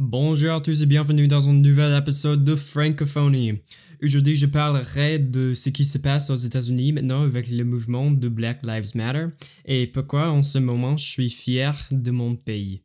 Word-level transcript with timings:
Bonjour 0.00 0.52
à 0.52 0.60
tous 0.60 0.80
et 0.80 0.86
bienvenue 0.86 1.26
dans 1.26 1.48
un 1.48 1.54
nouvel 1.54 1.92
épisode 1.98 2.44
de 2.44 2.54
Francophonie. 2.54 3.54
Aujourd'hui, 4.00 4.36
je 4.36 4.46
parlerai 4.46 5.18
de 5.18 5.54
ce 5.54 5.70
qui 5.70 5.84
se 5.84 5.98
passe 5.98 6.30
aux 6.30 6.36
États-Unis 6.36 6.92
maintenant 6.92 7.24
avec 7.24 7.50
le 7.50 7.64
mouvement 7.64 8.08
de 8.08 8.28
Black 8.28 8.64
Lives 8.64 8.94
Matter 8.94 9.26
et 9.64 9.88
pourquoi 9.88 10.30
en 10.30 10.44
ce 10.44 10.58
moment 10.58 10.96
je 10.96 11.04
suis 11.04 11.30
fier 11.30 11.74
de 11.90 12.12
mon 12.12 12.36
pays. 12.36 12.84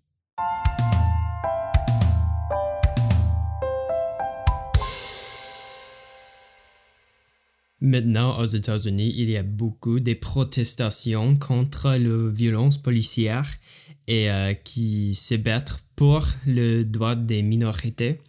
Maintenant, 7.79 8.39
aux 8.39 8.45
États-Unis, 8.45 9.13
il 9.17 9.29
y 9.29 9.37
a 9.37 9.43
beaucoup 9.43 9.99
de 9.99 10.13
protestations 10.13 11.35
contre 11.35 11.89
la 11.89 12.31
violence 12.31 12.79
policière 12.79 13.45
et 14.07 14.29
euh, 14.29 14.53
qui 14.53 15.15
se 15.15 15.35
battent 15.35 15.83
pour 15.95 16.25
le 16.45 16.83
droit 16.83 17.15
des 17.15 17.41
minorités. 17.41 18.21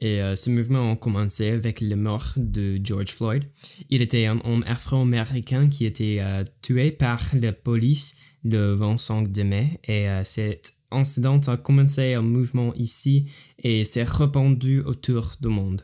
Et 0.00 0.22
euh, 0.22 0.34
ce 0.34 0.48
mouvement 0.48 0.92
a 0.92 0.96
commencé 0.96 1.50
avec 1.50 1.80
la 1.80 1.96
mort 1.96 2.32
de 2.36 2.80
George 2.82 3.10
Floyd. 3.10 3.44
Il 3.90 4.00
était 4.00 4.26
un 4.26 4.40
homme 4.44 4.64
afro-américain 4.66 5.68
qui 5.68 5.84
était 5.84 6.18
euh, 6.20 6.44
tué 6.62 6.90
par 6.90 7.20
la 7.34 7.52
police 7.52 8.16
le 8.44 8.74
25 8.74 9.36
mai. 9.44 9.78
Et 9.86 10.06
cet 10.24 10.72
incident 10.90 11.38
a 11.48 11.58
commencé 11.58 12.14
un 12.14 12.22
mouvement 12.22 12.72
ici 12.74 13.30
et 13.58 13.84
s'est 13.84 14.04
répandu 14.04 14.80
autour 14.80 15.34
du 15.40 15.48
monde. 15.48 15.82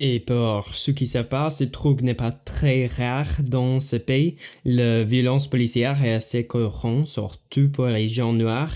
Et 0.00 0.18
pour 0.18 0.74
ceux 0.74 0.92
qui 0.92 1.04
ne 1.04 1.08
savent 1.08 1.28
pas, 1.28 1.50
ce 1.50 1.64
truc 1.64 2.02
n'est 2.02 2.14
pas 2.14 2.32
très 2.32 2.86
rare 2.86 3.42
dans 3.42 3.78
ce 3.78 3.96
pays. 3.96 4.36
La 4.64 5.04
violence 5.04 5.48
policière 5.48 6.04
est 6.04 6.14
assez 6.14 6.46
courante, 6.46 7.06
surtout 7.06 7.70
pour 7.70 7.86
les 7.86 8.08
gens 8.08 8.32
noirs. 8.32 8.72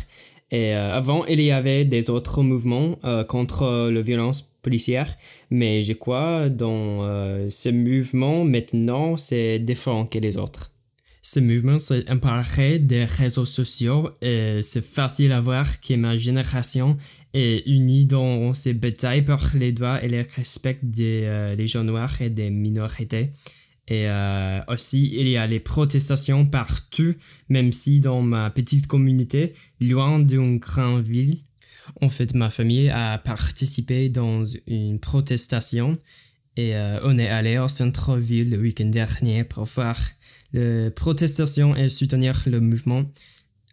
Et 0.51 0.75
euh, 0.75 0.95
avant, 0.95 1.25
il 1.27 1.41
y 1.41 1.51
avait 1.51 1.85
des 1.85 2.09
autres 2.09 2.43
mouvements 2.43 2.99
euh, 3.05 3.25
contre 3.25 3.91
la 3.91 4.01
violence 4.01 4.43
policière, 4.63 5.17
mais 5.51 5.83
je 5.83 5.93
crois 5.93 6.49
dans 6.49 7.05
euh, 7.05 7.49
ce 7.51 7.69
mouvement 7.69 8.45
maintenant, 8.45 9.17
c'est 9.17 9.59
différent 9.59 10.07
que 10.07 10.19
les 10.19 10.39
autres. 10.39 10.73
Ce 11.31 11.41
mouvement 11.41 11.79
s'est 11.79 12.11
emparé 12.11 12.79
des 12.79 13.05
réseaux 13.05 13.45
sociaux 13.45 14.09
et 14.23 14.61
c'est 14.63 14.83
facile 14.83 15.33
à 15.33 15.43
voir 15.43 15.79
que 15.83 15.93
ma 15.93 16.17
génération 16.17 16.97
est 17.35 17.67
unie 17.67 18.07
dans 18.07 18.55
ses 18.55 18.73
batailles 18.73 19.21
pour 19.21 19.43
les 19.53 19.73
droits 19.73 20.03
et 20.03 20.09
le 20.09 20.25
respect 20.35 20.79
des 20.83 21.25
euh, 21.25 21.67
gens 21.67 21.85
noirs 21.85 22.23
et 22.23 22.31
des 22.31 22.49
minorités. 22.49 23.29
Et 23.89 24.09
euh, 24.09 24.61
aussi, 24.69 25.11
il 25.19 25.29
y 25.29 25.37
a 25.37 25.47
les 25.47 25.61
protestations 25.61 26.47
partout, 26.47 27.15
même 27.51 27.73
si 27.73 28.01
dans 28.01 28.23
ma 28.23 28.49
petite 28.49 28.87
communauté, 28.87 29.53
loin 29.83 30.21
d'une 30.21 30.57
grande 30.57 31.05
ville, 31.05 31.37
en 32.01 32.09
fait, 32.09 32.35
ma 32.35 32.49
famille 32.49 32.89
a 32.89 33.19
participé 33.19 34.09
dans 34.09 34.45
une 34.67 34.99
protestation 34.99 35.99
et 36.59 36.75
euh, 36.75 36.99
on 37.05 37.17
est 37.19 37.29
allé 37.29 37.57
au 37.57 37.69
centre-ville 37.69 38.51
le 38.51 38.59
week-end 38.59 38.87
dernier 38.87 39.45
pour 39.45 39.63
voir 39.63 39.97
la 40.53 40.91
protestation 40.91 41.77
et 41.77 41.89
soutenir 41.89 42.43
le 42.47 42.59
mouvement. 42.59 43.05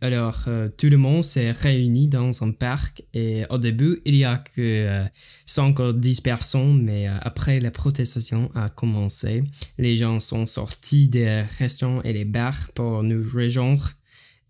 Alors, 0.01 0.43
euh, 0.47 0.69
tout 0.69 0.85
le 0.85 0.97
monde 0.97 1.23
s'est 1.23 1.51
réuni 1.51 2.07
dans 2.07 2.43
un 2.43 2.51
parc 2.51 3.01
et 3.15 3.43
au 3.49 3.57
début, 3.57 4.01
il 4.05 4.15
y 4.15 4.23
a 4.23 4.37
que 4.37 5.03
5 5.47 5.79
ou 5.79 5.93
10 5.93 6.21
personnes, 6.21 6.83
mais 6.83 7.07
euh, 7.07 7.13
après 7.21 7.59
la 7.59 7.71
protestation 7.71 8.51
a 8.53 8.69
commencé, 8.69 9.43
les 9.79 9.97
gens 9.97 10.19
sont 10.19 10.45
sortis 10.45 11.07
des 11.07 11.41
restaurants 11.57 12.03
et 12.03 12.13
des 12.13 12.25
bars 12.25 12.69
pour 12.75 13.01
nous 13.01 13.25
rejoindre. 13.33 13.89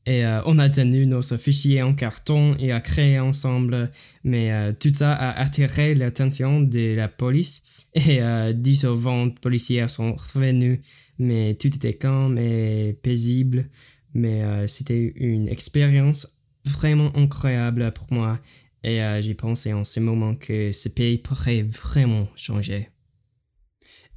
Et 0.08 0.26
euh, 0.26 0.42
on 0.46 0.60
a 0.60 0.70
tenu 0.70 1.08
nos 1.08 1.22
fichiers 1.22 1.82
en 1.82 1.94
carton 1.94 2.56
et 2.60 2.72
a 2.72 2.80
créé 2.80 3.20
ensemble, 3.20 3.92
mais 4.24 4.52
tout 4.80 4.94
ça 4.94 5.14
a 5.14 5.40
attiré 5.42 5.96
l'attention 5.96 6.62
de 6.62 6.94
la 6.96 7.08
police 7.08 7.64
et 7.96 8.20
10 8.54 8.86
ou 8.86 8.96
20 8.96 9.40
policiers 9.40 9.88
sont 9.88 10.16
revenus 10.16 10.80
mais 11.20 11.56
tout 11.56 11.68
était 11.68 11.94
calme 11.94 12.38
et 12.38 12.98
paisible. 13.02 13.70
Mais 14.14 14.44
euh, 14.44 14.68
c'était 14.68 15.14
une 15.16 15.48
expérience 15.50 16.42
vraiment 16.64 17.16
incroyable 17.16 17.92
pour 17.94 18.08
moi. 18.12 18.40
Et 18.84 19.02
euh, 19.02 19.22
j'ai 19.22 19.34
pensé 19.34 19.74
en 19.74 19.84
ce 19.84 20.00
moment 20.00 20.36
que 20.36 20.72
ce 20.72 20.90
pays 20.90 21.18
pourrait 21.18 21.64
vraiment 21.64 22.28
changer. 22.36 22.90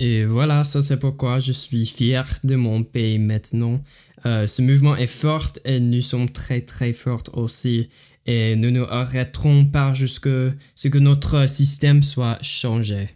Et 0.01 0.25
voilà, 0.25 0.63
ça 0.65 0.81
c'est 0.81 0.99
pourquoi 0.99 1.41
je 1.41 1.53
suis 1.53 1.87
fier 1.87 2.25
de 2.45 2.55
mon 2.55 2.85
pays 2.85 3.19
maintenant. 3.19 3.83
Euh, 4.27 4.47
ce 4.47 4.63
mouvement 4.63 4.97
est 4.97 5.09
fort 5.09 5.53
et 5.65 5.81
nous 5.81 6.01
sommes 6.01 6.31
très 6.31 6.61
très 6.61 6.93
forts 6.93 7.25
aussi. 7.33 7.89
Et 8.27 8.57
nous 8.57 8.71
ne 8.71 8.83
arrêterons 8.83 9.65
pas 9.65 9.95
jusqu'à 9.95 10.53
ce 10.75 10.89
que 10.89 10.99
notre 10.99 11.49
système 11.49 12.03
soit 12.03 12.39
changé. 12.43 13.09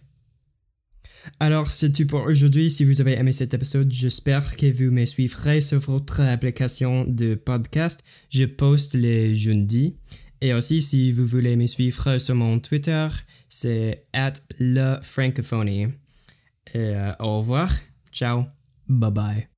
Alors, 1.38 1.70
c'est 1.70 1.92
tout 1.92 2.06
pour 2.06 2.22
aujourd'hui. 2.22 2.70
Si 2.70 2.84
vous 2.84 3.00
avez 3.00 3.12
aimé 3.12 3.30
cet 3.30 3.54
épisode, 3.54 3.92
j'espère 3.92 4.56
que 4.56 4.66
vous 4.72 4.90
me 4.90 5.04
suivrez 5.04 5.60
sur 5.60 5.78
votre 5.78 6.20
application 6.20 7.04
de 7.06 7.34
podcast. 7.34 8.02
Je 8.30 8.44
poste 8.44 8.94
les 8.94 9.36
jeudis. 9.36 9.94
Et 10.40 10.54
aussi, 10.54 10.82
si 10.82 11.12
vous 11.12 11.26
voulez 11.26 11.54
me 11.56 11.66
suivre 11.66 12.18
sur 12.18 12.34
mon 12.34 12.58
Twitter, 12.58 13.06
c'est 13.48 14.06
at 14.12 14.32
la 14.58 15.00
francophonie. 15.00 15.88
Euh, 16.74 17.14
au 17.18 17.38
revoir. 17.38 17.70
Ciao. 18.12 18.46
Bye 18.88 19.10
bye. 19.10 19.51